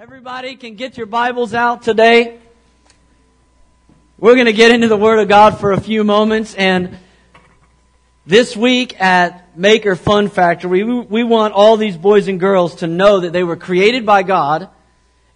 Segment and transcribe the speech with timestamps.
[0.00, 2.40] Everybody can get your Bibles out today.
[4.18, 6.98] We're going to get into the Word of God for a few moments and
[8.26, 12.88] this week at Maker Fun Factory, we, we want all these boys and girls to
[12.88, 14.68] know that they were created by God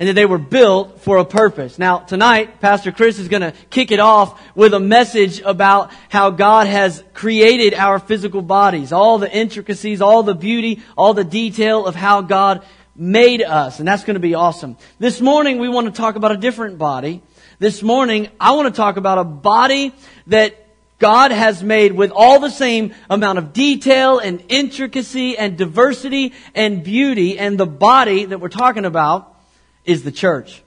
[0.00, 1.79] and that they were built for a purpose.
[1.79, 6.30] Now, tonight, Pastor Chris is going to kick it off with a message about how
[6.30, 11.86] God has created our physical bodies, all the intricacies, all the beauty, all the detail
[11.86, 12.64] of how God
[12.99, 14.77] made us, and that's going to be awesome.
[14.98, 17.23] This morning we want to talk about a different body.
[17.61, 19.95] This morning I want to talk about a body
[20.27, 20.66] that
[20.98, 26.83] God has made with all the same amount of detail and intricacy and diversity and
[26.83, 29.37] beauty, and the body that we're talking about
[29.84, 30.62] is the church.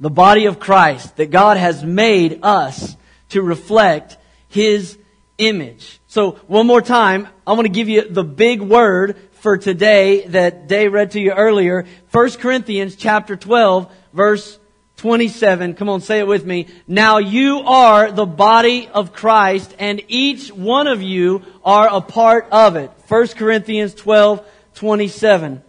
[0.00, 2.96] The body of Christ that God has made us
[3.30, 4.16] to reflect
[4.48, 4.96] His
[5.36, 6.00] image.
[6.06, 10.68] So one more time, I want to give you the big word for today that
[10.68, 11.86] Dave read to you earlier.
[12.12, 14.58] 1 Corinthians chapter 12 verse
[14.98, 15.74] 27.
[15.74, 16.66] Come on, say it with me.
[16.86, 22.48] Now you are the body of Christ and each one of you are a part
[22.52, 22.90] of it.
[23.08, 25.62] 1 Corinthians 12, 27.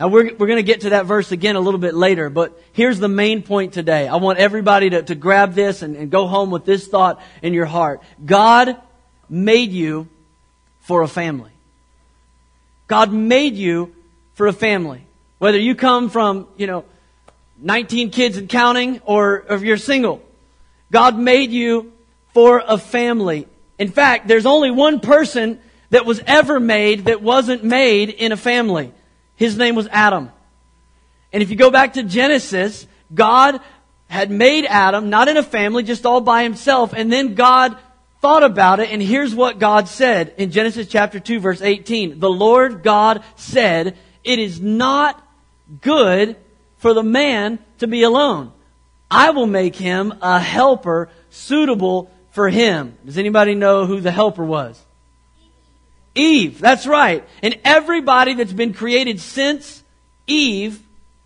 [0.00, 2.60] Now we're, we're going to get to that verse again a little bit later, but
[2.72, 4.08] here's the main point today.
[4.08, 7.52] I want everybody to, to grab this and, and go home with this thought in
[7.52, 8.02] your heart.
[8.24, 8.80] God
[9.28, 10.08] made you
[10.80, 11.51] for a family.
[12.92, 13.94] God made you
[14.34, 15.06] for a family.
[15.38, 16.84] Whether you come from, you know,
[17.56, 20.20] 19 kids and counting or if you're single.
[20.90, 21.94] God made you
[22.34, 23.48] for a family.
[23.78, 28.36] In fact, there's only one person that was ever made that wasn't made in a
[28.36, 28.92] family.
[29.36, 30.30] His name was Adam.
[31.32, 33.58] And if you go back to Genesis, God
[34.08, 37.74] had made Adam, not in a family, just all by himself, and then God
[38.22, 42.20] thought about it, and here's what God said in Genesis chapter 2, verse 18.
[42.20, 45.22] The Lord God said, It is not
[45.80, 46.36] good
[46.78, 48.52] for the man to be alone.
[49.10, 52.96] I will make him a helper suitable for him.
[53.04, 54.80] Does anybody know who the helper was?
[56.14, 56.60] Eve.
[56.60, 57.26] That's right.
[57.42, 59.82] And everybody that's been created since
[60.28, 60.80] Eve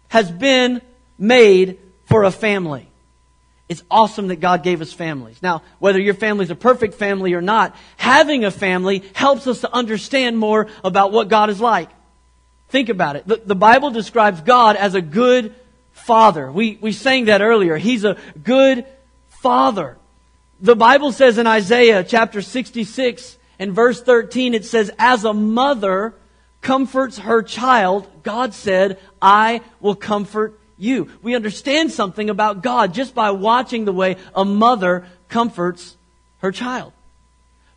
[0.08, 0.80] has been
[1.18, 2.88] made for a family.
[3.68, 5.42] It's awesome that God gave us families.
[5.42, 9.62] Now, whether your family is a perfect family or not, having a family helps us
[9.62, 11.90] to understand more about what God is like.
[12.68, 13.26] Think about it.
[13.26, 15.54] The, the Bible describes God as a good
[15.92, 16.50] father.
[16.50, 17.76] We, we sang that earlier.
[17.76, 18.86] He's a good
[19.28, 19.96] father.
[20.60, 26.14] The Bible says in Isaiah chapter 66 and verse 13, it says, As a mother
[26.60, 31.10] comforts her child, God said, I will comfort you.
[31.22, 35.96] We understand something about God just by watching the way a mother comforts
[36.38, 36.92] her child.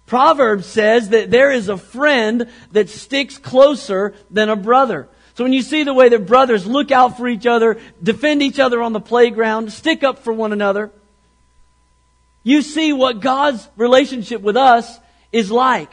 [0.06, 5.08] Proverbs says that there is a friend that sticks closer than a brother.
[5.36, 8.60] So when you see the way that brothers look out for each other, defend each
[8.60, 10.92] other on the playground, stick up for one another,
[12.44, 15.00] you see what God's relationship with us
[15.32, 15.90] is like.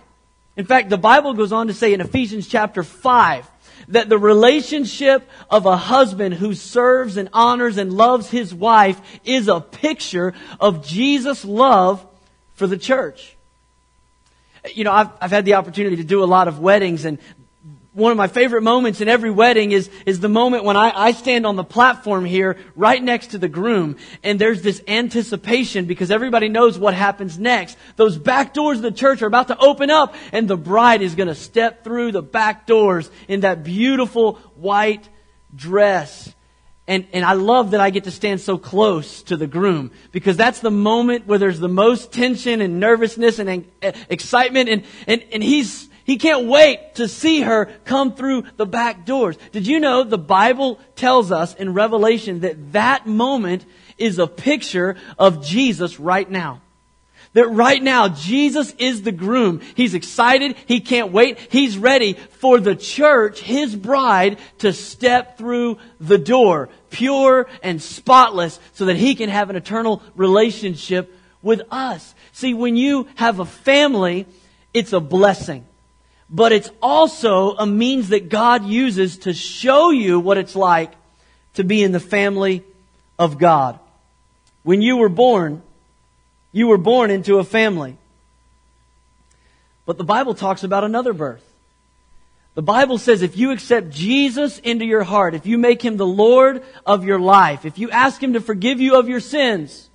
[0.56, 3.46] In fact, the Bible goes on to say in Ephesians chapter 5
[3.88, 9.48] that the relationship of a husband who serves and honors and loves his wife is
[9.48, 12.04] a picture of Jesus' love
[12.54, 13.36] for the church.
[14.74, 17.18] You know, I've, I've had the opportunity to do a lot of weddings and
[17.96, 21.12] one of my favorite moments in every wedding is, is the moment when I, I
[21.12, 26.10] stand on the platform here right next to the groom and there's this anticipation because
[26.10, 27.78] everybody knows what happens next.
[27.96, 31.14] Those back doors of the church are about to open up and the bride is
[31.14, 35.08] going to step through the back doors in that beautiful white
[35.54, 36.34] dress.
[36.86, 40.36] And, and I love that I get to stand so close to the groom because
[40.36, 44.84] that's the moment where there's the most tension and nervousness and, and uh, excitement and,
[45.06, 49.36] and, and he's, he can't wait to see her come through the back doors.
[49.50, 53.64] Did you know the Bible tells us in Revelation that that moment
[53.98, 56.62] is a picture of Jesus right now?
[57.32, 59.60] That right now, Jesus is the groom.
[59.74, 60.54] He's excited.
[60.66, 61.40] He can't wait.
[61.50, 68.60] He's ready for the church, his bride, to step through the door, pure and spotless,
[68.74, 71.12] so that he can have an eternal relationship
[71.42, 72.14] with us.
[72.30, 74.26] See, when you have a family,
[74.72, 75.66] it's a blessing
[76.28, 80.92] but it's also a means that God uses to show you what it's like
[81.54, 82.64] to be in the family
[83.18, 83.78] of God.
[84.62, 85.62] When you were born,
[86.52, 87.96] you were born into a family.
[89.84, 91.44] But the Bible talks about another birth.
[92.54, 96.06] The Bible says if you accept Jesus into your heart, if you make him the
[96.06, 99.88] Lord of your life, if you ask him to forgive you of your sins,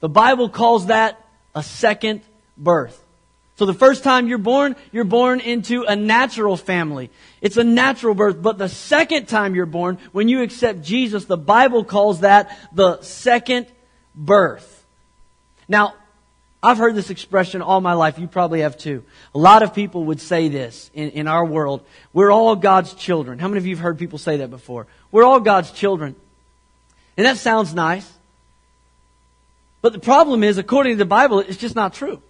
[0.00, 1.22] the Bible calls that
[1.54, 2.22] a second
[2.56, 3.04] birth.
[3.58, 7.10] So the first time you're born, you're born into a natural family.
[7.40, 8.40] It's a natural birth.
[8.40, 13.02] But the second time you're born, when you accept Jesus, the Bible calls that the
[13.02, 13.66] second
[14.14, 14.86] birth.
[15.66, 15.94] Now,
[16.62, 18.16] I've heard this expression all my life.
[18.20, 19.02] You probably have too.
[19.34, 21.84] A lot of people would say this in, in our world.
[22.12, 23.40] We're all God's children.
[23.40, 24.86] How many of you have heard people say that before?
[25.10, 26.14] We're all God's children.
[27.16, 28.08] And that sounds nice.
[29.82, 32.22] But the problem is, according to the Bible, it's just not true.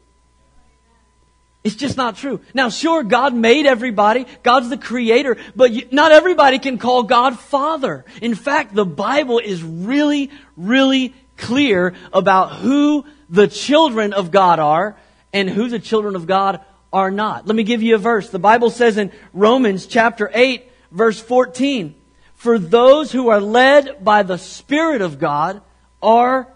[1.64, 2.40] It's just not true.
[2.54, 4.26] Now, sure, God made everybody.
[4.42, 8.04] God's the creator, but you, not everybody can call God Father.
[8.22, 14.96] In fact, the Bible is really, really clear about who the children of God are
[15.32, 16.60] and who the children of God
[16.92, 17.46] are not.
[17.46, 18.30] Let me give you a verse.
[18.30, 21.94] The Bible says in Romans chapter 8, verse 14,
[22.34, 25.60] For those who are led by the Spirit of God
[26.02, 26.48] are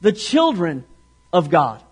[0.00, 0.84] the children
[1.32, 1.82] of God.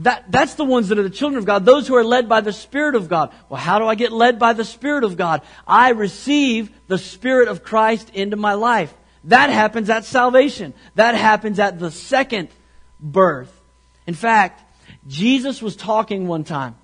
[0.00, 2.40] That, that's the ones that are the children of God, those who are led by
[2.40, 3.32] the Spirit of God.
[3.50, 5.42] Well, how do I get led by the Spirit of God?
[5.66, 8.94] I receive the Spirit of Christ into my life.
[9.24, 10.72] That happens at salvation.
[10.94, 12.48] That happens at the second
[12.98, 13.52] birth.
[14.06, 14.62] In fact,
[15.06, 16.76] Jesus was talking one time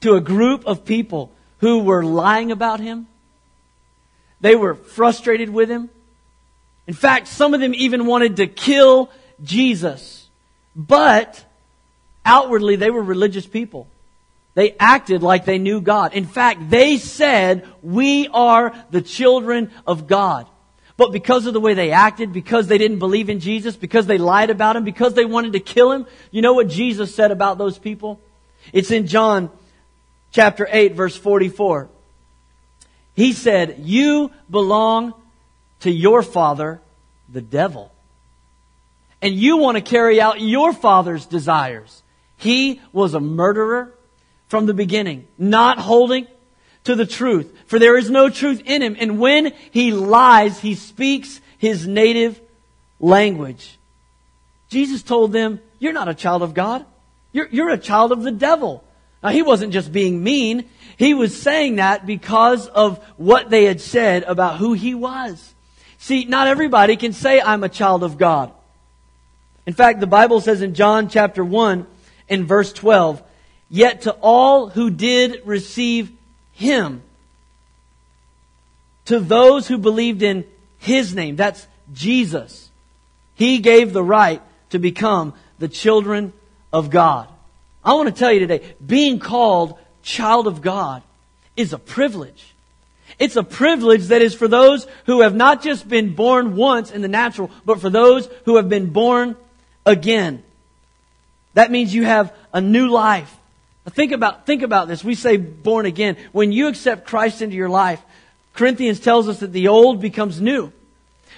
[0.00, 3.06] to a group of people who were lying about him.
[4.40, 5.90] They were frustrated with him.
[6.86, 9.10] In fact, some of them even wanted to kill
[9.42, 10.26] Jesus.
[10.74, 11.44] But
[12.28, 13.88] outwardly, they were religious people.
[14.54, 16.12] They acted like they knew God.
[16.12, 20.46] In fact, they said, we are the children of God.
[20.96, 24.18] But because of the way they acted, because they didn't believe in Jesus, because they
[24.18, 27.56] lied about him, because they wanted to kill him, you know what Jesus said about
[27.56, 28.20] those people?
[28.72, 29.50] It's in John
[30.32, 31.88] chapter 8 verse 44.
[33.14, 35.14] He said, you belong
[35.80, 36.80] to your father,
[37.28, 37.92] the devil.
[39.22, 42.02] And you want to carry out your father's desires.
[42.38, 43.94] He was a murderer
[44.46, 46.26] from the beginning, not holding
[46.84, 48.96] to the truth, for there is no truth in him.
[48.98, 52.40] And when he lies, he speaks his native
[53.00, 53.78] language.
[54.70, 56.86] Jesus told them, You're not a child of God.
[57.32, 58.84] You're, you're a child of the devil.
[59.22, 60.68] Now, he wasn't just being mean.
[60.96, 65.54] He was saying that because of what they had said about who he was.
[65.98, 68.52] See, not everybody can say, I'm a child of God.
[69.66, 71.86] In fact, the Bible says in John chapter 1
[72.28, 73.22] and verse 12,
[73.70, 76.10] Yet to all who did receive
[76.52, 77.02] him,
[79.06, 80.44] to those who believed in
[80.78, 82.70] his name, that's Jesus,
[83.34, 86.32] he gave the right to become the children
[86.72, 87.28] of God.
[87.84, 91.02] I want to tell you today, being called child of God
[91.56, 92.54] is a privilege.
[93.18, 97.02] It's a privilege that is for those who have not just been born once in
[97.02, 99.36] the natural, but for those who have been born
[99.84, 100.44] again.
[101.54, 103.34] That means you have a new life.
[103.90, 105.02] Think about, think about this.
[105.02, 106.16] We say born again.
[106.32, 108.00] When you accept Christ into your life,
[108.54, 110.72] Corinthians tells us that the old becomes new.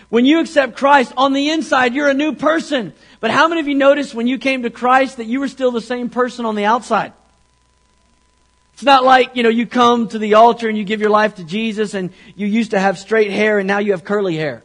[0.08, 2.92] When you accept Christ on the inside, you're a new person.
[3.20, 5.70] But how many of you noticed when you came to Christ that you were still
[5.70, 7.12] the same person on the outside?
[8.74, 11.36] It's not like, you know, you come to the altar and you give your life
[11.36, 14.62] to Jesus and you used to have straight hair and now you have curly hair.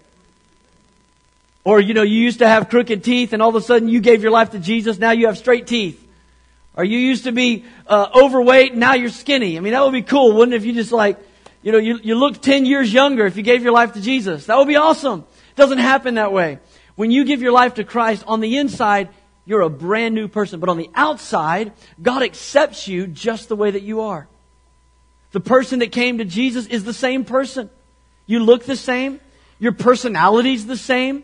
[1.66, 4.00] Or, you know, you used to have crooked teeth and all of a sudden you
[4.00, 6.02] gave your life to Jesus, now you have straight teeth.
[6.78, 9.58] Or you used to be uh, overweight, now you're skinny.
[9.58, 11.18] I mean, that would be cool, wouldn't it, if you just like,
[11.64, 14.46] you know, you, you look 10 years younger if you gave your life to Jesus.
[14.46, 15.22] That would be awesome.
[15.22, 16.60] It doesn't happen that way.
[16.96, 19.10] When you give your life to Christ, on the inside,
[19.46, 20.60] you're a brand new person.
[20.60, 24.28] But on the outside, God accepts you just the way that you are.
[25.32, 27.72] The person that came to Jesus is the same person.
[28.28, 29.20] You look the same.
[29.60, 31.24] Your personality's the same.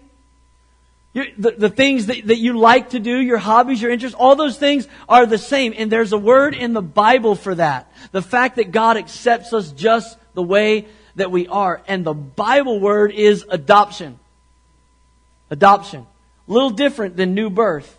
[1.14, 4.58] The, the things that, that you like to do, your hobbies, your interests, all those
[4.58, 5.74] things are the same.
[5.78, 7.92] And there's a word in the Bible for that.
[8.12, 11.82] The fact that God accepts us just the way that we are.
[11.88, 14.20] And the Bible word is adoption.
[15.50, 16.08] Adoption.
[16.48, 17.98] A little different than new birth.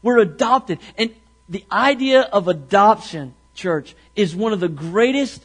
[0.00, 0.78] We're adopted.
[0.96, 1.12] And
[1.48, 5.44] the idea of adoption, church, is one of the greatest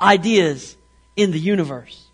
[0.00, 0.74] ideas
[1.16, 2.07] in the universe.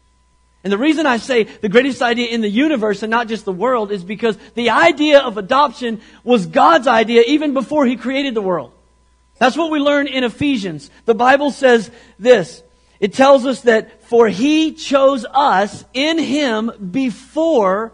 [0.64, 3.52] And the reason I say the greatest idea in the universe and not just the
[3.52, 8.42] world is because the idea of adoption was God's idea even before He created the
[8.42, 8.72] world.
[9.38, 10.90] That's what we learn in Ephesians.
[11.04, 12.62] The Bible says this.
[12.98, 17.92] It tells us that for He chose us in Him before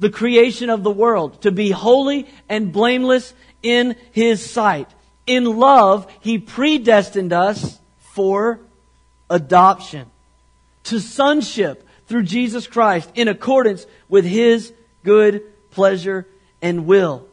[0.00, 4.88] the creation of the world, to be holy and blameless in His sight.
[5.26, 8.58] In love, He predestined us for
[9.30, 10.10] adoption
[10.88, 14.72] to sonship through Jesus Christ in accordance with His
[15.04, 16.26] good pleasure
[16.60, 17.26] and will.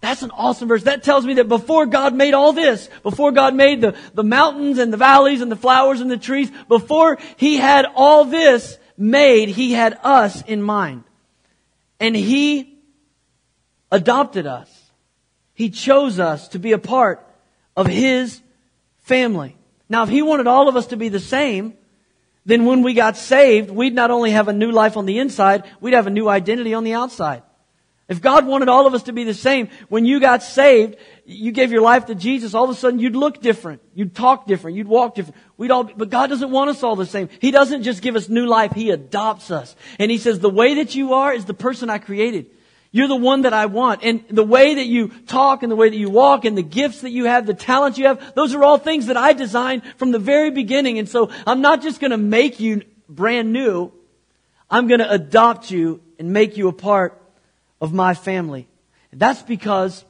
[0.00, 0.84] That's an awesome verse.
[0.84, 4.78] That tells me that before God made all this, before God made the, the mountains
[4.78, 9.48] and the valleys and the flowers and the trees, before He had all this made,
[9.48, 11.04] He had us in mind.
[11.98, 12.78] And He
[13.90, 14.70] adopted us.
[15.52, 17.26] He chose us to be a part
[17.76, 18.40] of His
[19.00, 19.56] family.
[19.88, 21.74] Now, if He wanted all of us to be the same,
[22.48, 25.64] then when we got saved, we'd not only have a new life on the inside,
[25.82, 27.42] we'd have a new identity on the outside.
[28.08, 31.52] If God wanted all of us to be the same, when you got saved, you
[31.52, 33.82] gave your life to Jesus, all of a sudden you'd look different.
[33.94, 34.78] You'd talk different.
[34.78, 35.36] You'd walk different.
[35.58, 37.28] We'd all, but God doesn't want us all the same.
[37.38, 38.72] He doesn't just give us new life.
[38.72, 39.76] He adopts us.
[39.98, 42.46] And He says, the way that you are is the person I created.
[42.90, 44.02] You're the one that I want.
[44.02, 47.02] And the way that you talk and the way that you walk and the gifts
[47.02, 50.10] that you have, the talents you have, those are all things that I designed from
[50.10, 50.98] the very beginning.
[50.98, 53.92] And so I'm not just going to make you brand new.
[54.70, 57.20] I'm going to adopt you and make you a part
[57.80, 58.66] of my family.
[59.12, 60.04] That's because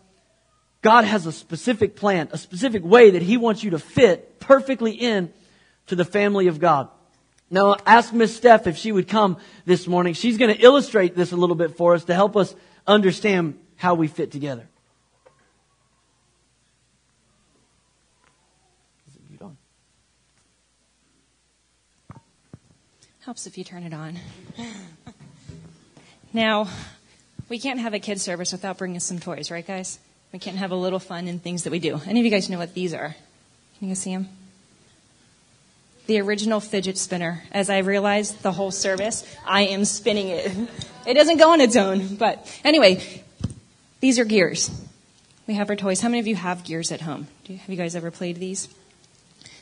[0.82, 4.92] God has a specific plan, a specific way that He wants you to fit perfectly
[4.92, 5.32] in
[5.88, 6.88] to the family of God.
[7.50, 10.14] Now, ask Miss Steph if she would come this morning.
[10.14, 12.54] She's going to illustrate this a little bit for us to help us
[12.88, 14.66] understand how we fit together.
[23.28, 24.18] Helps if you turn it on.
[26.32, 26.66] now,
[27.50, 29.98] we can't have a kid service without bringing some toys, right, guys?
[30.32, 32.00] We can't have a little fun in things that we do.
[32.06, 33.14] Any of you guys know what these are?
[33.80, 34.30] Can you see them?
[36.08, 37.44] The original fidget spinner.
[37.52, 40.50] As I realized the whole service, I am spinning it.
[41.06, 42.16] It doesn't go on its own.
[42.16, 43.22] But anyway,
[44.00, 44.70] these are gears.
[45.46, 46.00] We have our toys.
[46.00, 47.28] How many of you have gears at home?
[47.48, 48.68] have you guys ever played these?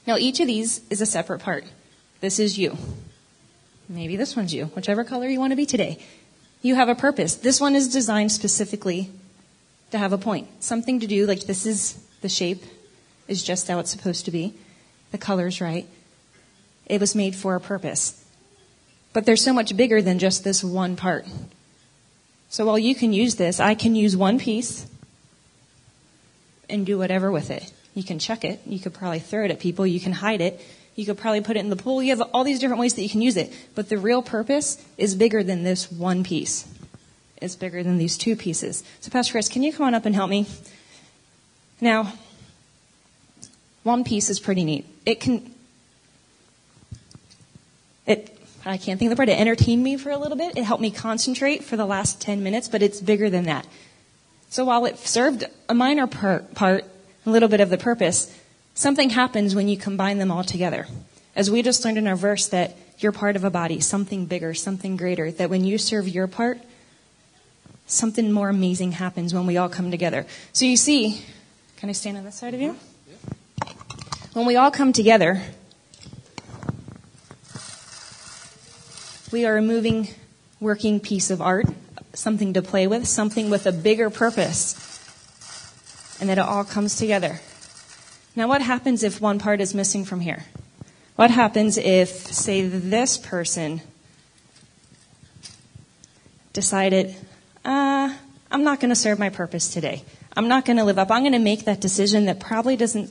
[0.07, 1.65] Now, each of these is a separate part.
[2.21, 2.77] This is you.
[3.89, 6.01] Maybe this one's you, whichever color you want to be today
[6.67, 7.37] you have a purpose.
[7.37, 9.11] This one is designed specifically
[9.91, 10.49] to have a point.
[10.63, 12.65] Something to do, like this is the shape
[13.29, 14.55] is just how it's supposed to be.
[15.13, 15.87] The color's right.
[16.87, 18.25] It was made for a purpose.
[19.13, 21.27] But they're so much bigger than just this one part.
[22.49, 24.87] So while you can use this, I can use one piece
[26.69, 27.73] and do whatever with it.
[27.95, 28.61] You can chuck it.
[28.67, 29.87] You could probably throw it at people.
[29.87, 30.61] You can hide it.
[30.95, 32.03] You could probably put it in the pool.
[32.03, 33.53] You have all these different ways that you can use it.
[33.75, 36.67] But the real purpose is bigger than this one piece.
[37.41, 38.83] It's bigger than these two pieces.
[39.01, 40.47] So Pastor Chris, can you come on up and help me?
[41.81, 42.13] Now,
[43.83, 44.87] one piece is pretty neat.
[45.05, 45.55] It can,
[48.07, 50.57] it, I can't think of the word, it entertained me for a little bit.
[50.57, 53.67] It helped me concentrate for the last 10 minutes, but it's bigger than that.
[54.51, 56.85] So while it served a minor part, part
[57.25, 58.33] a little bit of the purpose,
[58.77, 60.87] Something happens when you combine them all together.
[61.35, 64.53] As we just learned in our verse that you're part of a body, something bigger,
[64.53, 66.59] something greater, that when you serve your part,
[67.87, 70.27] something more amazing happens when we all come together.
[70.53, 71.25] So you see,
[71.79, 72.77] can I stand on this side of you?
[74.35, 75.41] When we all come together,
[79.33, 80.09] we are a moving,
[80.61, 81.67] working piece of art,
[82.13, 84.75] something to play with, something with a bigger purpose,
[86.21, 87.41] and that it all comes together.
[88.37, 90.45] Now, what happens if one part is missing from here?
[91.17, 93.81] What happens if, say, this person
[96.53, 97.15] decided,
[97.65, 98.15] uh,
[98.51, 100.05] I'm not going to serve my purpose today.
[100.37, 101.11] I'm not going to live up.
[101.11, 103.11] I'm going to make that decision that probably doesn't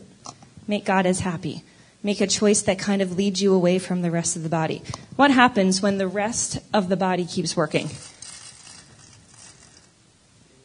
[0.68, 1.64] make God as happy.
[2.06, 4.84] Make a choice that kind of leads you away from the rest of the body.
[5.16, 7.90] What happens when the rest of the body keeps working?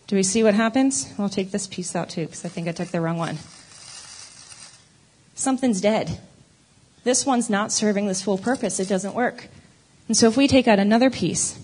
[0.06, 1.10] Do we see what happens?
[1.16, 3.38] We'll take this piece out too, because I think I took the wrong one
[5.40, 6.20] something's dead.
[7.02, 8.78] This one's not serving this full purpose.
[8.78, 9.48] It doesn't work.
[10.06, 11.58] And so if we take out another piece,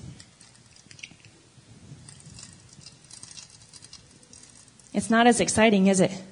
[4.94, 6.22] it's not as exciting, is it?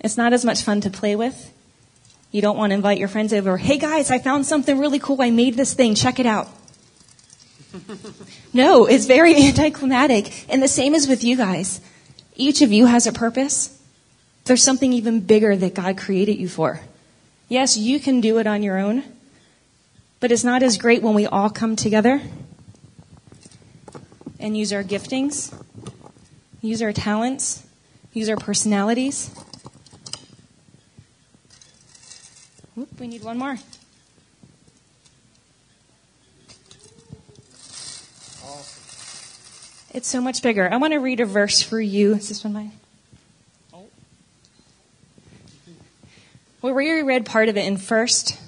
[0.00, 1.52] It's not as much fun to play with.
[2.30, 3.56] You don't want to invite your friends over.
[3.56, 5.20] Hey guys, I found something really cool.
[5.20, 5.94] I made this thing.
[5.94, 6.48] Check it out.
[8.52, 10.48] no, it's very anticlimactic.
[10.48, 11.80] And the same is with you guys.
[12.36, 13.76] Each of you has a purpose.
[14.44, 16.80] There's something even bigger that God created you for.
[17.48, 19.02] Yes, you can do it on your own,
[20.20, 22.22] but it's not as great when we all come together
[24.38, 25.52] and use our giftings,
[26.62, 27.66] use our talents,
[28.12, 29.30] use our personalities.
[32.80, 33.58] Oop, we need one more.
[39.92, 40.72] It's so much bigger.
[40.72, 42.14] I want to read a verse for you.
[42.14, 42.72] Is this one mine?
[43.74, 43.84] Oh.
[46.62, 48.38] Well, we already read part of it in First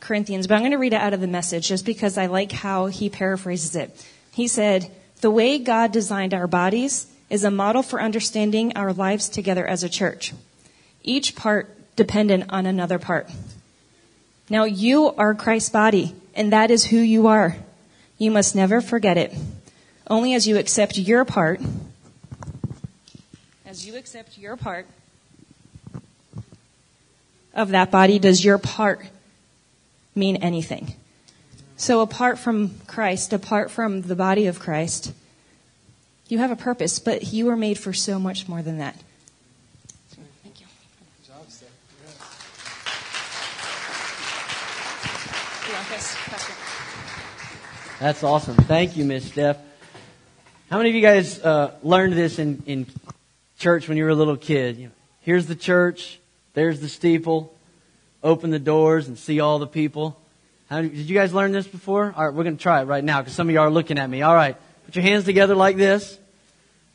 [0.00, 2.50] Corinthians, but I'm going to read it out of the message just because I like
[2.50, 4.04] how he paraphrases it.
[4.32, 4.90] He said,
[5.20, 9.84] The way God designed our bodies is a model for understanding our lives together as
[9.84, 10.32] a church.
[11.04, 13.28] Each part dependent on another part.
[14.48, 17.56] Now you are Christ's body, and that is who you are.
[18.18, 19.34] You must never forget it.
[20.06, 21.60] Only as you accept your part,
[23.64, 24.86] as you accept your part
[27.54, 29.06] of that body, does your part
[30.14, 30.94] mean anything.
[31.76, 35.12] So apart from Christ, apart from the body of Christ,
[36.28, 38.96] you have a purpose, but you were made for so much more than that.
[47.98, 48.56] That's awesome.
[48.56, 49.58] Thank you, Miss Steph.
[50.70, 52.86] How many of you guys uh, learned this in, in
[53.58, 54.76] church when you were a little kid?
[54.76, 56.18] You know, here's the church,
[56.54, 57.54] there's the steeple,
[58.22, 60.18] open the doors and see all the people.
[60.68, 62.14] How, did you guys learn this before?
[62.16, 63.98] All right, we're going to try it right now because some of you are looking
[63.98, 64.22] at me.
[64.22, 64.56] All right,
[64.86, 66.18] put your hands together like this.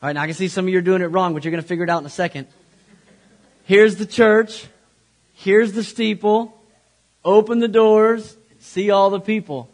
[0.02, 1.52] All right, now I can see some of you are doing it wrong, but you're
[1.52, 2.48] going to figure it out in a second.
[3.64, 4.66] Here's the church.
[5.34, 6.60] Here's the steeple.
[7.24, 8.36] Open the doors.
[8.68, 9.70] See all the people.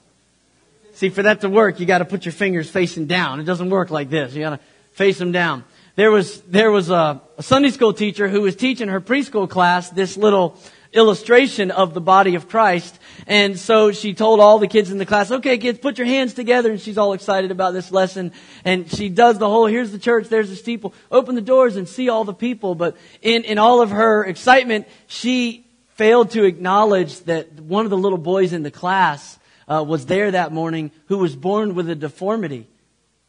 [0.92, 3.40] See, for that to work, you got to put your fingers facing down.
[3.40, 4.34] It doesn't work like this.
[4.34, 4.60] You got to
[4.92, 5.64] face them down.
[5.96, 9.90] There was there was a, a Sunday school teacher who was teaching her preschool class
[9.90, 10.56] this little
[10.92, 12.96] illustration of the body of Christ.
[13.26, 16.32] And so she told all the kids in the class, okay, kids, put your hands
[16.32, 16.70] together.
[16.70, 18.30] And she's all excited about this lesson.
[18.64, 20.94] And she does the whole, here's the church, there's the steeple.
[21.10, 22.76] Open the doors and see all the people.
[22.76, 25.63] But in, in all of her excitement, she
[25.94, 30.30] failed to acknowledge that one of the little boys in the class uh, was there
[30.30, 32.68] that morning who was born with a deformity.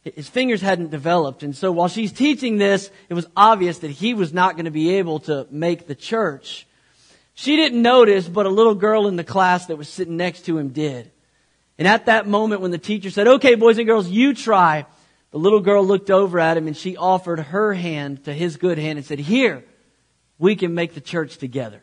[0.02, 1.42] His fingers hadn't developed.
[1.42, 4.70] And so while she's teaching this, it was obvious that he was not going to
[4.70, 6.66] be able to make the church.
[7.34, 10.58] She didn't notice, but a little girl in the class that was sitting next to
[10.58, 11.10] him did.
[11.78, 14.86] And at that moment when the teacher said, okay, boys and girls, you try,
[15.30, 18.78] the little girl looked over at him and she offered her hand to his good
[18.78, 19.64] hand and said, here,
[20.38, 21.82] we can make the church together.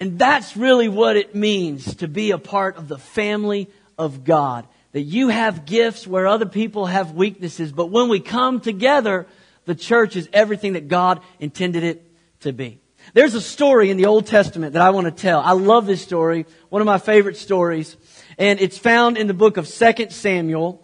[0.00, 4.66] And that's really what it means to be a part of the family of God.
[4.92, 9.26] That you have gifts where other people have weaknesses, but when we come together,
[9.64, 12.02] the church is everything that God intended it
[12.40, 12.78] to be.
[13.12, 15.40] There's a story in the Old Testament that I want to tell.
[15.40, 16.46] I love this story.
[16.70, 17.96] One of my favorite stories.
[18.38, 20.80] And it's found in the book of 2 Samuel.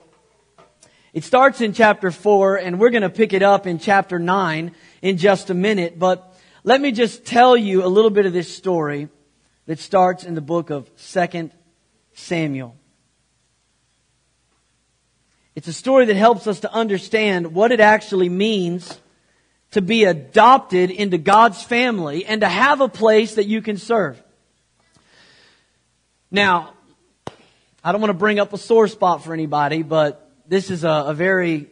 [1.12, 4.72] It starts in chapter 4 and we're going to pick it up in chapter 9
[5.02, 5.98] in just a minute.
[5.98, 6.29] But
[6.62, 9.08] let me just tell you a little bit of this story
[9.66, 11.50] that starts in the book of 2
[12.12, 12.76] Samuel.
[15.54, 18.98] It's a story that helps us to understand what it actually means
[19.72, 24.22] to be adopted into God's family and to have a place that you can serve.
[26.30, 26.74] Now,
[27.82, 31.04] I don't want to bring up a sore spot for anybody, but this is a,
[31.08, 31.70] a very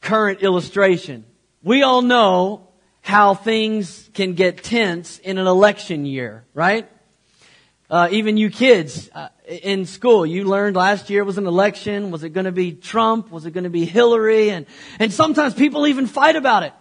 [0.00, 1.24] current illustration.
[1.62, 2.65] We all know
[3.06, 6.88] how things can get tense in an election year, right?
[7.88, 12.10] Uh, even you kids uh, in school, you learned last year was an election.
[12.10, 13.30] Was it going to be Trump?
[13.30, 14.50] Was it going to be Hillary?
[14.50, 14.66] And
[14.98, 16.72] and sometimes people even fight about it.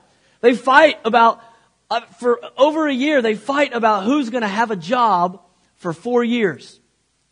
[0.42, 1.44] They fight about,
[1.92, 5.44] uh, for over a year, they fight about who's going to have a job
[5.76, 6.80] for four years.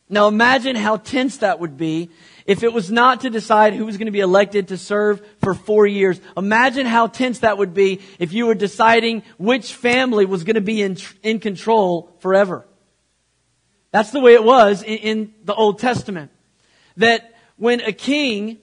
[0.07, 2.11] Now imagine how tense that would be
[2.45, 5.53] if it was not to decide who was going to be elected to serve for
[5.53, 6.19] four years.
[6.35, 10.61] Imagine how tense that would be if you were deciding which family was going to
[10.61, 12.65] be in, in control forever.
[13.91, 16.31] That's the way it was in, in the Old Testament.
[16.97, 18.57] That when a king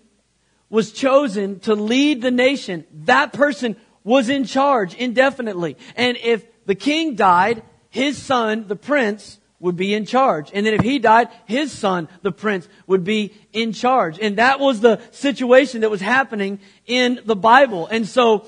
[0.69, 5.77] was chosen to lead the nation, that person was in charge indefinitely.
[5.97, 10.51] And if the king died, his son, the prince, would be in charge.
[10.53, 14.19] And then if he died, his son, the prince, would be in charge.
[14.19, 17.87] And that was the situation that was happening in the Bible.
[17.87, 18.47] And so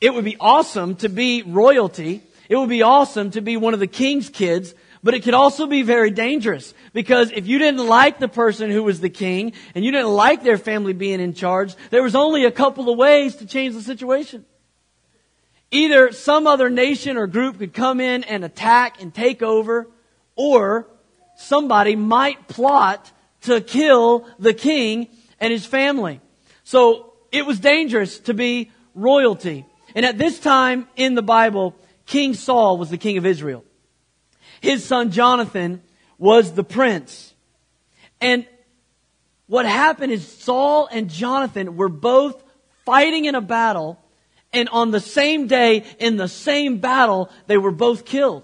[0.00, 2.22] it would be awesome to be royalty.
[2.48, 4.74] It would be awesome to be one of the king's kids.
[5.04, 8.84] But it could also be very dangerous because if you didn't like the person who
[8.84, 12.44] was the king and you didn't like their family being in charge, there was only
[12.44, 14.44] a couple of ways to change the situation.
[15.72, 19.88] Either some other nation or group could come in and attack and take over,
[20.42, 20.88] or
[21.36, 25.06] somebody might plot to kill the king
[25.38, 26.20] and his family.
[26.64, 29.64] So it was dangerous to be royalty.
[29.94, 31.76] And at this time in the Bible,
[32.06, 33.64] King Saul was the king of Israel.
[34.60, 35.80] His son Jonathan
[36.18, 37.34] was the prince.
[38.20, 38.44] And
[39.46, 42.42] what happened is Saul and Jonathan were both
[42.84, 44.00] fighting in a battle
[44.52, 48.42] and on the same day, in the same battle, they were both killed.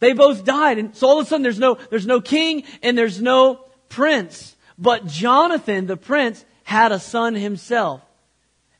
[0.00, 0.78] They both died.
[0.78, 4.56] And so all of a sudden there's no, there's no king and there's no prince.
[4.78, 8.02] But Jonathan, the prince, had a son himself.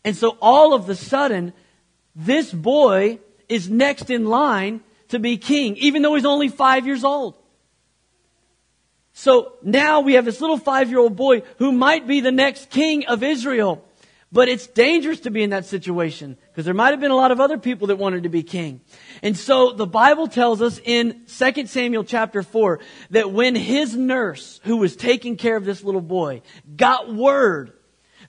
[0.04, 1.52] And so all of the sudden,
[2.14, 7.02] this boy is next in line to be king, even though he's only five years
[7.02, 7.34] old.
[9.12, 12.70] So now we have this little five year old boy who might be the next
[12.70, 13.84] king of Israel.
[14.30, 17.30] But it's dangerous to be in that situation because there might have been a lot
[17.30, 18.82] of other people that wanted to be king.
[19.22, 22.78] And so the Bible tells us in 2 Samuel chapter 4
[23.10, 26.42] that when his nurse, who was taking care of this little boy,
[26.76, 27.72] got word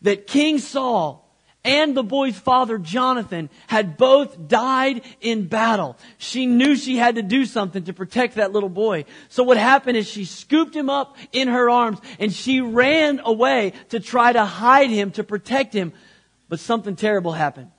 [0.01, 1.28] that King Saul
[1.65, 5.97] and the boy's father, Jonathan, had both died in battle.
[6.17, 9.05] She knew she had to do something to protect that little boy.
[9.27, 13.73] So what happened is she scooped him up in her arms and she ran away
[13.89, 15.91] to try to hide him, to protect him.
[16.47, 17.71] But something terrible happened.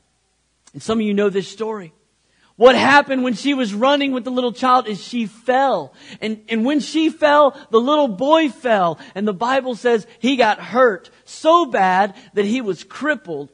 [0.74, 1.94] And some of you know this story.
[2.56, 5.94] What happened when she was running with the little child is she fell.
[6.20, 8.98] And, and when she fell, the little boy fell.
[9.14, 13.50] And the Bible says he got hurt so bad that he was crippled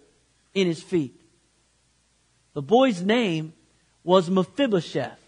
[0.57, 1.21] in his feet.
[2.55, 3.53] The boy's name
[4.03, 5.21] was Mephibosheth.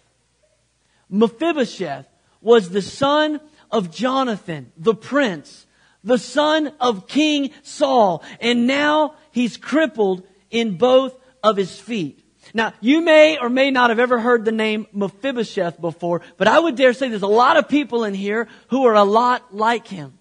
[1.09, 2.07] Mephibosheth
[2.41, 3.39] was the son
[3.69, 5.67] of Jonathan, the prince,
[6.03, 12.25] the son of King Saul, and now he's crippled in both of his feet.
[12.55, 16.57] Now, you may or may not have ever heard the name Mephibosheth before, but I
[16.57, 19.87] would dare say there's a lot of people in here who are a lot like
[19.87, 20.17] him.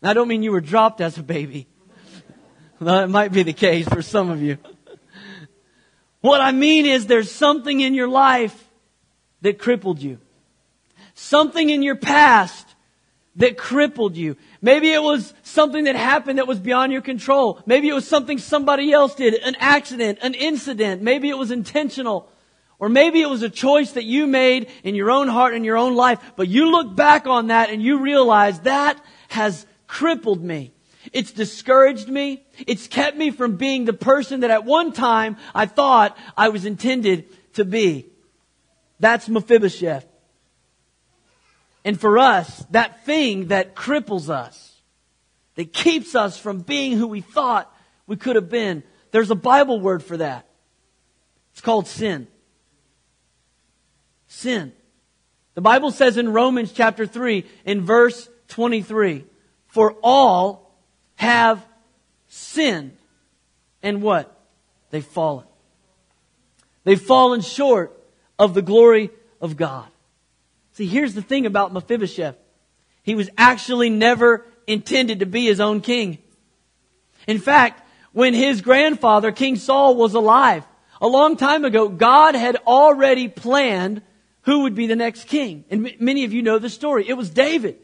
[0.00, 1.66] I don't mean you were dropped as a baby.
[2.80, 4.56] That might be the case for some of you.
[6.22, 8.68] What I mean is there's something in your life
[9.42, 10.18] that crippled you.
[11.14, 12.66] Something in your past
[13.36, 14.36] that crippled you.
[14.62, 17.60] Maybe it was something that happened that was beyond your control.
[17.66, 21.02] Maybe it was something somebody else did, an accident, an incident.
[21.02, 22.30] Maybe it was intentional.
[22.78, 25.76] Or maybe it was a choice that you made in your own heart and your
[25.76, 30.72] own life, but you look back on that and you realize that has crippled me.
[31.12, 32.44] It's discouraged me.
[32.66, 36.66] It's kept me from being the person that at one time I thought I was
[36.66, 38.06] intended to be.
[38.98, 40.06] That's Mephibosheth.
[41.84, 44.76] And for us, that thing that cripples us,
[45.54, 47.74] that keeps us from being who we thought
[48.06, 50.46] we could have been, there's a Bible word for that.
[51.52, 52.28] It's called sin.
[54.28, 54.72] Sin.
[55.54, 59.24] The Bible says in Romans chapter 3, in verse 23,
[59.66, 60.69] for all
[61.20, 61.62] have
[62.28, 62.96] sinned.
[63.82, 64.34] And what?
[64.90, 65.44] They've fallen.
[66.84, 67.92] They've fallen short
[68.38, 69.86] of the glory of God.
[70.72, 72.36] See, here's the thing about Mephibosheth.
[73.02, 76.16] He was actually never intended to be his own king.
[77.26, 80.64] In fact, when his grandfather, King Saul, was alive,
[81.02, 84.00] a long time ago, God had already planned
[84.42, 85.66] who would be the next king.
[85.68, 87.06] And many of you know the story.
[87.06, 87.78] It was David.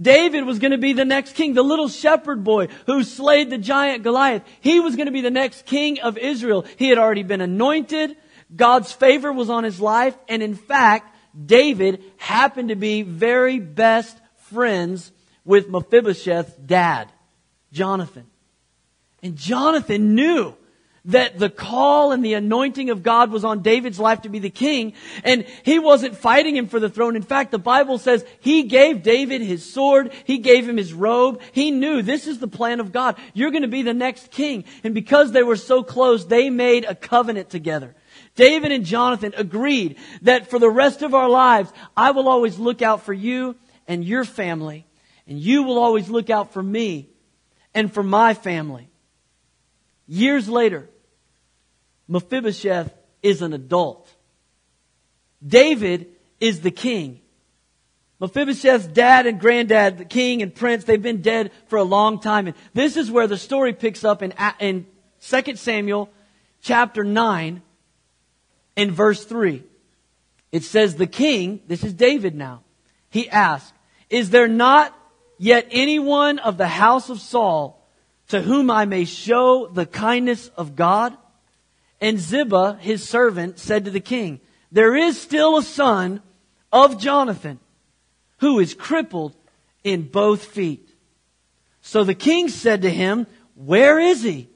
[0.00, 3.58] David was going to be the next king, the little shepherd boy who slayed the
[3.58, 4.42] giant Goliath.
[4.60, 6.66] He was going to be the next king of Israel.
[6.76, 8.16] He had already been anointed.
[8.54, 10.16] God's favor was on his life.
[10.28, 14.18] And in fact, David happened to be very best
[14.50, 15.12] friends
[15.44, 17.10] with Mephibosheth's dad,
[17.72, 18.26] Jonathan.
[19.22, 20.54] And Jonathan knew
[21.06, 24.50] that the call and the anointing of God was on David's life to be the
[24.50, 24.92] king,
[25.24, 27.16] and he wasn't fighting him for the throne.
[27.16, 31.40] In fact, the Bible says he gave David his sword, he gave him his robe.
[31.52, 33.16] He knew this is the plan of God.
[33.34, 34.64] You're going to be the next king.
[34.82, 37.94] And because they were so close, they made a covenant together.
[38.34, 42.82] David and Jonathan agreed that for the rest of our lives, I will always look
[42.82, 43.56] out for you
[43.88, 44.86] and your family,
[45.26, 47.08] and you will always look out for me
[47.74, 48.88] and for my family.
[50.06, 50.88] Years later,
[52.08, 52.92] Mephibosheth
[53.22, 54.08] is an adult.
[55.44, 56.08] David
[56.40, 57.20] is the king.
[58.20, 62.46] Mephibosheth's dad and granddad, the king and prince, they've been dead for a long time.
[62.46, 64.86] And this is where the story picks up in, in
[65.20, 66.08] 2 Samuel
[66.62, 67.62] chapter 9
[68.76, 69.62] and verse 3.
[70.50, 72.62] It says, The king, this is David now,
[73.10, 73.74] he asked,
[74.08, 74.96] Is there not
[75.38, 77.86] yet anyone of the house of Saul
[78.28, 81.16] to whom I may show the kindness of God?
[82.00, 86.22] And Ziba, his servant, said to the king, There is still a son
[86.72, 87.58] of Jonathan
[88.38, 89.34] who is crippled
[89.82, 90.88] in both feet.
[91.80, 94.48] So the king said to him, Where is he?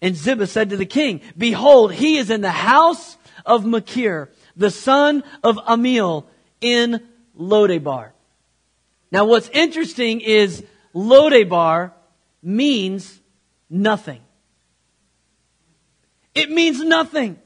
[0.00, 4.70] And Ziba said to the king, Behold, he is in the house of Machir, the
[4.70, 6.26] son of Ammiel,
[6.60, 7.06] in
[7.38, 8.10] Lodebar.
[9.10, 11.92] Now what's interesting is Lodebar
[12.42, 13.20] means
[13.70, 14.20] nothing.
[16.38, 17.38] It means nothing.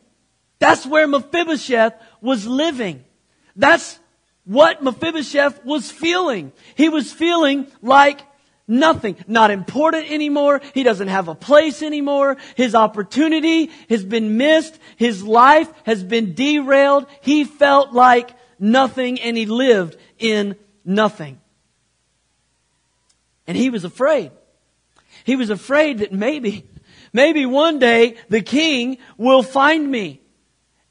[0.59, 3.05] That's where Mephibosheth was living.
[3.57, 3.99] That's
[4.45, 6.53] what Mephibosheth was feeling.
[6.75, 8.21] He was feeling like
[8.69, 10.61] nothing, not important anymore.
[10.75, 12.37] He doesn't have a place anymore.
[12.57, 14.79] His opportunity has been missed.
[14.97, 17.07] His life has been derailed.
[17.21, 21.41] He felt like nothing and he lived in nothing.
[23.47, 24.31] And he was afraid.
[25.25, 26.69] He was afraid that maybe,
[27.13, 30.21] maybe one day the king will find me.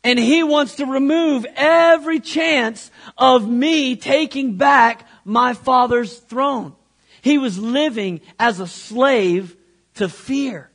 [0.04, 6.76] And he wants to remove every chance of me taking back my father's throne.
[7.22, 9.56] He was living as a slave
[9.96, 10.72] to fear.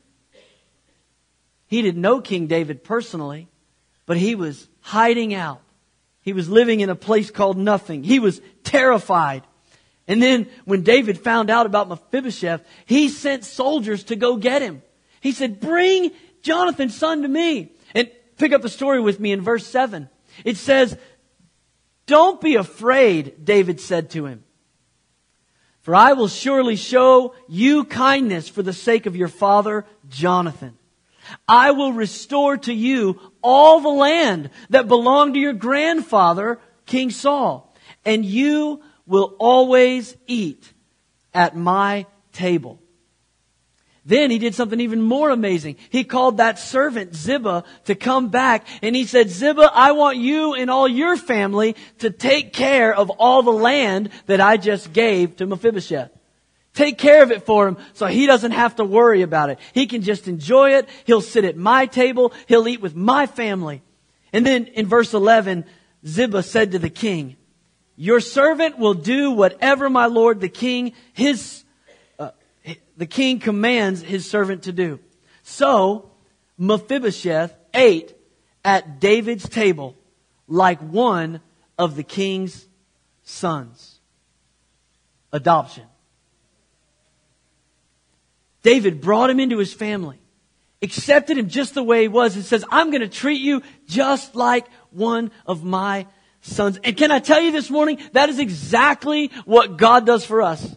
[1.66, 3.48] He didn't know King David personally,
[4.06, 5.60] but he was hiding out.
[6.22, 8.04] He was living in a place called nothing.
[8.04, 9.42] He was terrified.
[10.08, 14.82] And then when David found out about Mephibosheth, he sent soldiers to go get him.
[15.26, 16.12] He said, bring
[16.42, 17.72] Jonathan's son to me.
[17.96, 20.08] And pick up the story with me in verse 7.
[20.44, 20.96] It says,
[22.06, 24.44] Don't be afraid, David said to him.
[25.80, 30.78] For I will surely show you kindness for the sake of your father, Jonathan.
[31.48, 37.74] I will restore to you all the land that belonged to your grandfather, King Saul,
[38.04, 40.72] and you will always eat
[41.34, 42.80] at my table.
[44.06, 45.76] Then he did something even more amazing.
[45.90, 50.54] He called that servant Ziba to come back and he said, Ziba, I want you
[50.54, 55.36] and all your family to take care of all the land that I just gave
[55.36, 56.12] to Mephibosheth.
[56.72, 59.58] Take care of it for him so he doesn't have to worry about it.
[59.74, 60.88] He can just enjoy it.
[61.04, 62.32] He'll sit at my table.
[62.46, 63.82] He'll eat with my family.
[64.32, 65.64] And then in verse 11,
[66.06, 67.36] Ziba said to the king,
[67.96, 71.64] your servant will do whatever my lord the king, his,
[72.96, 75.00] the king commands his servant to do.
[75.42, 76.10] So
[76.58, 78.14] Mephibosheth ate
[78.64, 79.96] at David's table
[80.48, 81.40] like one
[81.78, 82.66] of the king's
[83.22, 84.00] sons.
[85.32, 85.84] Adoption.
[88.62, 90.18] David brought him into his family,
[90.82, 94.34] accepted him just the way he was, and says, I'm going to treat you just
[94.34, 96.06] like one of my
[96.40, 96.78] sons.
[96.82, 100.74] And can I tell you this morning, that is exactly what God does for us.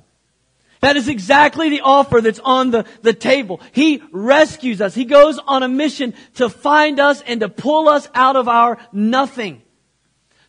[0.82, 3.60] That is exactly the offer that's on the, the table.
[3.74, 4.96] He rescues us.
[4.96, 8.78] He goes on a mission to find us and to pull us out of our
[8.94, 9.62] nothing.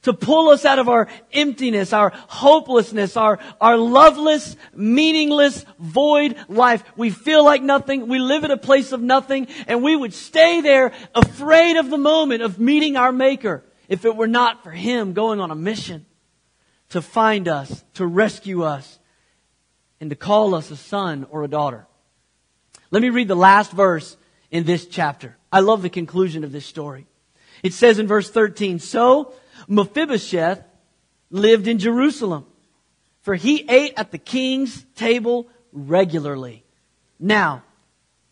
[0.02, 6.84] To pull us out of our emptiness, our hopelessness, our, our loveless, meaningless, void life.
[6.96, 8.06] We feel like nothing.
[8.08, 11.98] We live in a place of nothing and we would stay there afraid of the
[11.98, 16.06] moment of meeting our maker if it were not for Him going on a mission
[16.90, 18.99] to find us, to rescue us,
[20.00, 21.86] and to call us a son or a daughter.
[22.90, 24.16] Let me read the last verse
[24.50, 25.36] in this chapter.
[25.52, 27.06] I love the conclusion of this story.
[27.62, 29.34] It says in verse 13, So
[29.68, 30.62] Mephibosheth
[31.30, 32.46] lived in Jerusalem,
[33.22, 36.64] for he ate at the king's table regularly.
[37.18, 37.62] Now,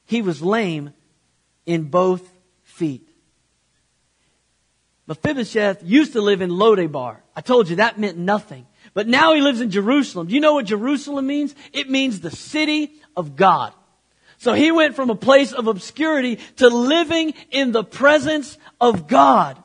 [0.07, 0.94] he was lame
[1.66, 2.26] in both
[2.62, 3.09] feet.
[5.07, 7.18] Mephibosheth used to live in Lodebar.
[7.37, 8.66] I told you that meant nothing.
[8.94, 10.29] But now he lives in Jerusalem.
[10.29, 11.55] Do you know what Jerusalem means?
[11.72, 13.72] It means the city of God.
[14.38, 19.62] So he went from a place of obscurity to living in the presence of God.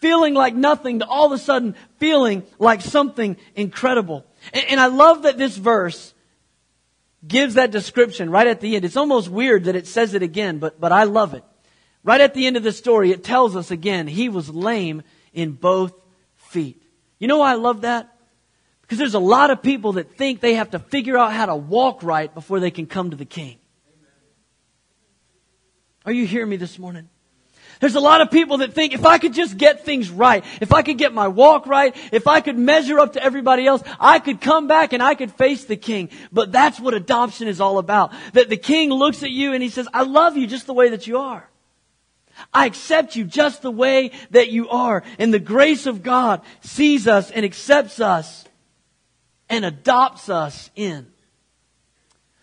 [0.00, 4.24] Feeling like nothing to all of a sudden feeling like something incredible.
[4.52, 6.14] And, and I love that this verse
[7.26, 8.84] gives that description right at the end.
[8.84, 11.42] It's almost weird that it says it again, but, but I love it.
[12.04, 15.52] Right at the end of the story, it tells us again, he was lame in
[15.52, 15.92] both
[16.36, 16.80] feet.
[17.18, 18.15] You know why I love that?
[18.86, 21.56] Because there's a lot of people that think they have to figure out how to
[21.56, 23.58] walk right before they can come to the king.
[26.04, 27.08] Are you hearing me this morning?
[27.80, 30.72] There's a lot of people that think if I could just get things right, if
[30.72, 34.20] I could get my walk right, if I could measure up to everybody else, I
[34.20, 36.08] could come back and I could face the king.
[36.32, 38.12] But that's what adoption is all about.
[38.32, 40.90] That the king looks at you and he says, I love you just the way
[40.90, 41.46] that you are.
[42.54, 45.02] I accept you just the way that you are.
[45.18, 48.46] And the grace of God sees us and accepts us
[49.48, 51.06] and adopts us in.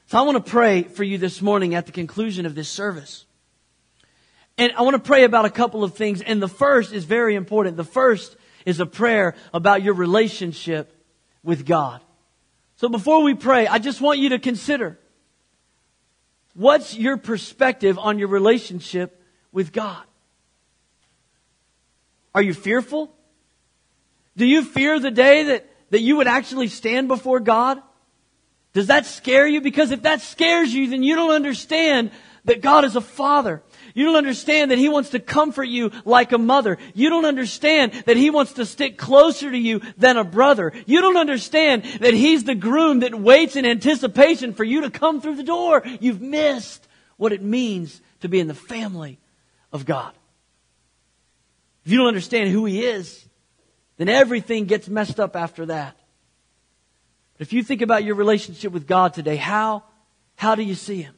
[0.07, 3.25] So I want to pray for you this morning at the conclusion of this service.
[4.57, 6.21] And I want to pray about a couple of things.
[6.21, 7.77] And the first is very important.
[7.77, 8.35] The first
[8.65, 10.95] is a prayer about your relationship
[11.43, 12.01] with God.
[12.75, 14.99] So before we pray, I just want you to consider
[16.53, 19.19] what's your perspective on your relationship
[19.51, 20.03] with God?
[22.35, 23.11] Are you fearful?
[24.35, 27.79] Do you fear the day that, that you would actually stand before God?
[28.73, 29.61] Does that scare you?
[29.61, 32.09] Because if that scares you, then you don't understand
[32.45, 33.61] that God is a father.
[33.93, 36.79] You don't understand that He wants to comfort you like a mother.
[36.95, 40.73] You don't understand that He wants to stick closer to you than a brother.
[40.87, 45.21] You don't understand that He's the groom that waits in anticipation for you to come
[45.21, 45.83] through the door.
[45.99, 49.19] You've missed what it means to be in the family
[49.71, 50.13] of God.
[51.85, 53.23] If you don't understand who He is,
[53.97, 55.95] then everything gets messed up after that.
[57.37, 59.83] But if you think about your relationship with God today, how,
[60.35, 61.15] how do you see Him?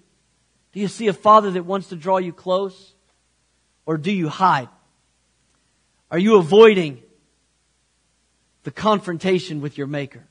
[0.73, 2.93] Do you see a father that wants to draw you close?
[3.85, 4.69] Or do you hide?
[6.11, 7.01] Are you avoiding
[8.63, 10.25] the confrontation with your maker?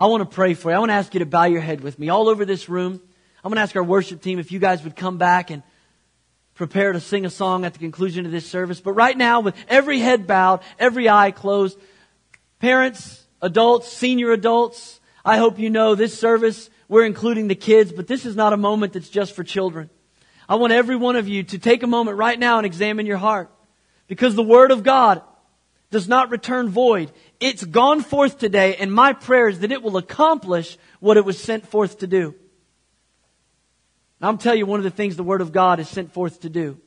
[0.00, 0.76] I want to pray for you.
[0.76, 3.00] I want to ask you to bow your head with me all over this room.
[3.42, 5.62] I'm going to ask our worship team if you guys would come back and
[6.58, 8.80] prepare to sing a song at the conclusion of this service.
[8.80, 11.78] But right now, with every head bowed, every eye closed,
[12.58, 18.08] parents, adults, senior adults, I hope you know this service, we're including the kids, but
[18.08, 19.88] this is not a moment that's just for children.
[20.48, 23.18] I want every one of you to take a moment right now and examine your
[23.18, 23.50] heart.
[24.08, 25.22] Because the Word of God
[25.90, 27.12] does not return void.
[27.38, 31.38] It's gone forth today, and my prayer is that it will accomplish what it was
[31.38, 32.34] sent forth to do.
[34.20, 36.48] I'm tell you one of the things the Word of God is sent forth to
[36.48, 36.78] do.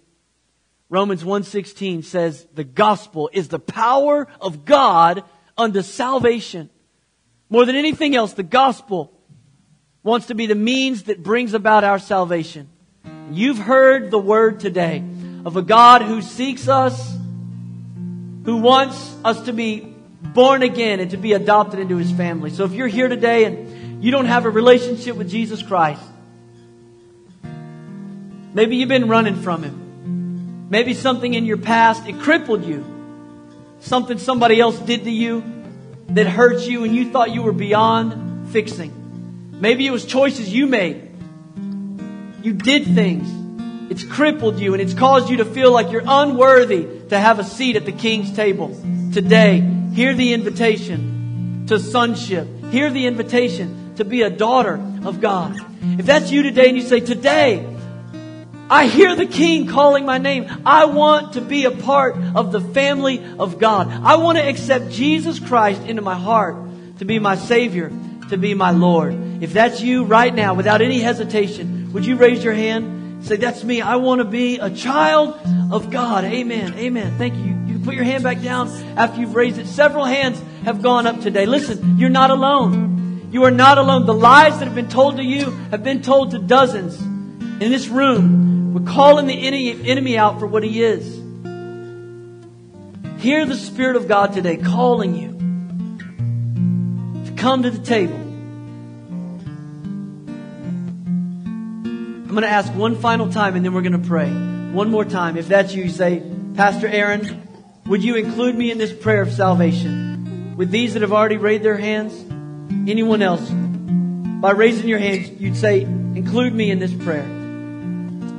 [0.89, 5.23] Romans 1.16 says, the gospel is the power of God
[5.57, 6.69] unto salvation.
[7.49, 9.17] More than anything else, the gospel
[10.03, 12.67] wants to be the means that brings about our salvation.
[13.31, 15.01] You've heard the word today
[15.45, 17.15] of a God who seeks us,
[18.43, 19.79] who wants us to be
[20.21, 22.49] born again and to be adopted into his family.
[22.49, 26.01] So if you're here today and you don't have a relationship with Jesus Christ,
[28.53, 30.69] maybe you've been running from him.
[30.69, 32.85] Maybe something in your past, it crippled you.
[33.81, 35.43] Something somebody else did to you
[36.09, 39.59] that hurt you and you thought you were beyond fixing.
[39.59, 41.09] Maybe it was choices you made.
[42.41, 43.91] You did things.
[43.91, 47.43] It's crippled you and it's caused you to feel like you're unworthy to have a
[47.43, 48.69] seat at the king's table.
[49.13, 49.59] Today,
[49.93, 52.47] hear the invitation to sonship.
[52.71, 55.57] Hear the invitation to be a daughter of God.
[55.81, 57.65] If that's you today and you say, today,
[58.71, 60.47] I hear the king calling my name.
[60.65, 63.89] I want to be a part of the family of God.
[63.91, 66.55] I want to accept Jesus Christ into my heart
[66.99, 67.91] to be my savior,
[68.29, 69.43] to be my Lord.
[69.43, 73.25] If that's you right now, without any hesitation, would you raise your hand?
[73.25, 73.81] Say, that's me.
[73.81, 75.37] I want to be a child
[75.69, 76.23] of God.
[76.23, 76.73] Amen.
[76.75, 77.17] Amen.
[77.17, 77.43] Thank you.
[77.43, 79.67] You can put your hand back down after you've raised it.
[79.67, 81.45] Several hands have gone up today.
[81.45, 83.27] Listen, you're not alone.
[83.33, 84.05] You are not alone.
[84.05, 87.10] The lies that have been told to you have been told to dozens
[87.61, 88.73] in this room.
[88.73, 89.47] We're calling the
[89.87, 91.21] enemy out for what he is.
[93.21, 95.29] Hear the Spirit of God today calling you
[97.25, 98.15] to come to the table.
[101.85, 104.29] I'm going to ask one final time and then we're going to pray.
[104.29, 105.37] One more time.
[105.37, 106.23] If that's you, you say,
[106.55, 107.47] Pastor Aaron,
[107.85, 110.55] would you include me in this prayer of salvation?
[110.57, 112.13] With these that have already raised their hands?
[112.89, 113.47] Anyone else?
[113.49, 117.40] By raising your hands, you'd say, include me in this prayer.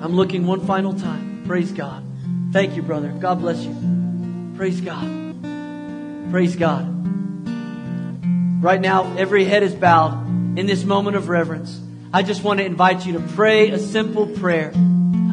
[0.03, 1.45] I'm looking one final time.
[1.47, 2.05] Praise God.
[2.51, 3.09] Thank you, brother.
[3.09, 4.53] God bless you.
[4.57, 5.41] Praise God.
[6.33, 6.88] Praise God.
[8.65, 11.81] Right now, every head is bowed in this moment of reverence.
[12.12, 14.73] I just want to invite you to pray a simple prayer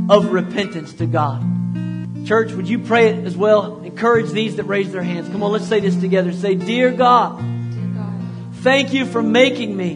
[0.07, 2.27] of repentance to God.
[2.27, 3.81] Church, would you pray it as well?
[3.81, 5.29] Encourage these that raise their hands.
[5.29, 6.31] Come on, let's say this together.
[6.31, 8.21] Say, Dear God, Dear God
[8.57, 9.95] thank you for making me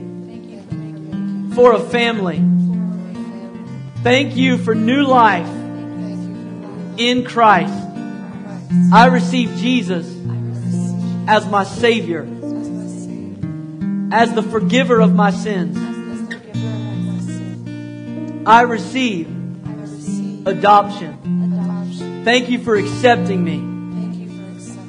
[1.54, 2.53] for a family.
[4.04, 5.48] Thank you for new life
[6.98, 7.74] in Christ.
[8.92, 10.06] I receive Jesus
[11.26, 12.24] as my Savior,
[14.12, 15.78] as the forgiver of my sins.
[18.46, 19.28] I receive,
[20.46, 22.22] adoption.
[22.26, 23.60] Thank you for accepting me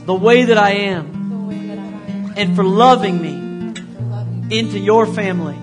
[0.06, 5.56] the way that I am and for loving me into your family.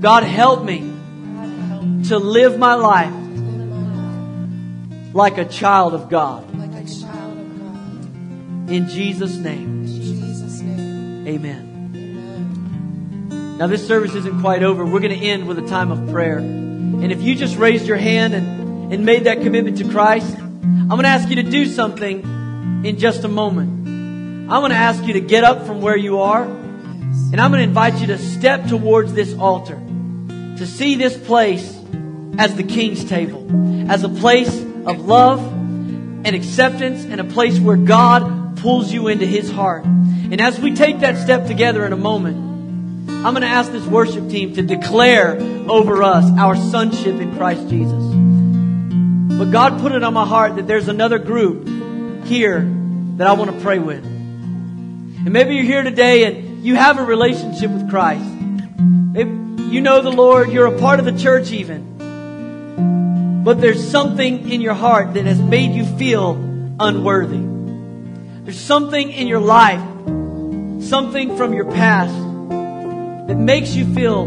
[0.00, 0.97] God, help me
[2.08, 3.14] to live my life
[5.14, 6.48] like a child of God.
[8.70, 9.86] In Jesus' name.
[11.26, 11.68] Amen.
[13.58, 14.84] Now, this service isn't quite over.
[14.84, 16.38] We're going to end with a time of prayer.
[16.38, 20.88] And if you just raised your hand and, and made that commitment to Christ, I'm
[20.88, 22.22] going to ask you to do something
[22.84, 23.88] in just a moment.
[24.50, 27.62] I'm going to ask you to get up from where you are, and I'm going
[27.62, 31.77] to invite you to step towards this altar, to see this place
[32.38, 37.76] as the King's table, as a place of love and acceptance, and a place where
[37.76, 39.84] God pulls you into His heart.
[39.84, 42.36] And as we take that step together in a moment,
[43.08, 45.36] I'm going to ask this worship team to declare
[45.68, 48.04] over us our sonship in Christ Jesus.
[49.38, 51.66] But God put it on my heart that there's another group
[52.26, 52.60] here
[53.16, 54.04] that I want to pray with.
[54.04, 58.24] And maybe you're here today and you have a relationship with Christ.
[58.24, 59.30] Maybe
[59.64, 61.97] you know the Lord, you're a part of the church even.
[63.44, 66.34] But there's something in your heart that has made you feel
[66.78, 67.40] unworthy.
[68.44, 69.80] There's something in your life,
[70.82, 72.14] something from your past
[73.28, 74.26] that makes you feel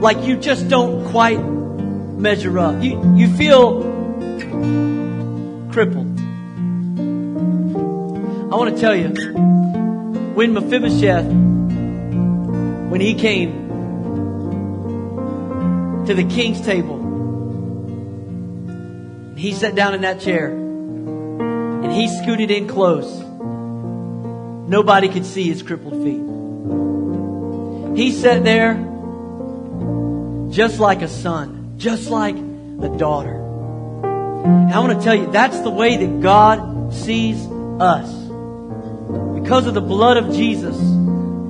[0.00, 2.82] like you just don't quite measure up.
[2.82, 3.82] You, you feel
[5.70, 6.18] crippled.
[8.52, 9.08] I want to tell you,
[10.34, 11.26] when Mephibosheth,
[12.90, 13.68] when he came
[16.06, 16.99] to the king's table,
[19.40, 23.08] he sat down in that chair and he scooted in close.
[24.68, 26.20] Nobody could see his crippled feet.
[27.96, 28.74] He sat there
[30.50, 33.34] just like a son, just like a daughter.
[34.44, 37.38] And I want to tell you, that's the way that God sees
[37.80, 38.12] us.
[39.40, 40.76] Because of the blood of Jesus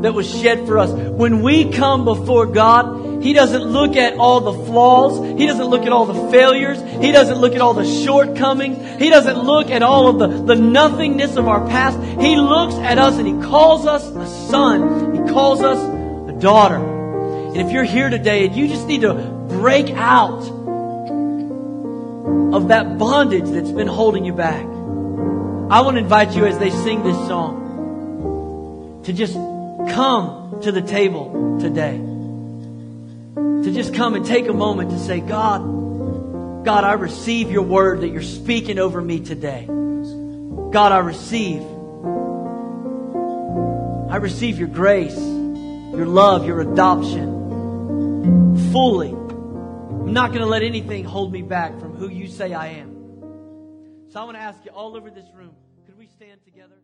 [0.02, 0.92] that was shed for us.
[0.92, 5.38] When we come before God, He doesn't look at all the flaws.
[5.38, 6.80] He doesn't look at all the failures.
[7.02, 9.00] He doesn't look at all the shortcomings.
[9.00, 11.98] He doesn't look at all of the, the nothingness of our past.
[12.20, 15.14] He looks at us and He calls us a son.
[15.14, 15.78] He calls us
[16.30, 16.76] a daughter.
[16.76, 20.40] And if you're here today and you just need to break out
[22.54, 24.64] of that bondage that's been holding you back,
[25.70, 30.82] I want to invite you as they sing this song to just come to the
[30.82, 32.09] table today.
[33.64, 38.00] To just come and take a moment to say, God, God, I receive your word
[38.00, 39.66] that you're speaking over me today.
[39.66, 41.62] God, I receive.
[44.10, 47.40] I receive your grace, your love, your adoption
[48.72, 49.10] fully.
[49.10, 52.96] I'm not going to let anything hold me back from who you say I am.
[54.10, 55.54] So I want to ask you all over this room,
[55.86, 56.79] could we stand together?